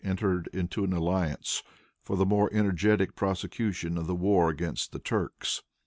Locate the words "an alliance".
0.83-1.61